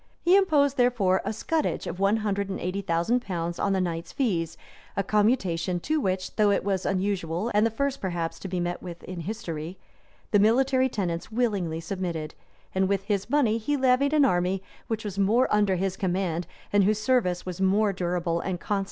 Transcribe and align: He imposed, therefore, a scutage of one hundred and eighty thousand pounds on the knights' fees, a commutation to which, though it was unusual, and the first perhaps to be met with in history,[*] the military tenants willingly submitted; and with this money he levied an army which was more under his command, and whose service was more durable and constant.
He 0.19 0.35
imposed, 0.35 0.77
therefore, 0.77 1.21
a 1.23 1.29
scutage 1.31 1.85
of 1.85 1.99
one 1.99 2.17
hundred 2.25 2.49
and 2.49 2.59
eighty 2.59 2.81
thousand 2.81 3.19
pounds 3.21 3.59
on 3.59 3.71
the 3.71 3.79
knights' 3.79 4.11
fees, 4.11 4.57
a 4.97 5.03
commutation 5.03 5.79
to 5.81 5.99
which, 6.01 6.37
though 6.37 6.49
it 6.49 6.63
was 6.63 6.87
unusual, 6.87 7.51
and 7.53 7.67
the 7.67 7.69
first 7.69 8.01
perhaps 8.01 8.39
to 8.39 8.47
be 8.47 8.59
met 8.59 8.81
with 8.81 9.03
in 9.03 9.19
history,[*] 9.19 9.77
the 10.31 10.39
military 10.39 10.89
tenants 10.89 11.31
willingly 11.31 11.79
submitted; 11.79 12.33
and 12.73 12.89
with 12.89 13.05
this 13.07 13.29
money 13.29 13.59
he 13.59 13.77
levied 13.77 14.13
an 14.13 14.25
army 14.25 14.63
which 14.87 15.05
was 15.05 15.19
more 15.19 15.47
under 15.53 15.75
his 15.75 15.95
command, 15.95 16.47
and 16.73 16.83
whose 16.83 16.97
service 16.99 17.45
was 17.45 17.61
more 17.61 17.93
durable 17.93 18.39
and 18.39 18.59
constant. 18.59 18.79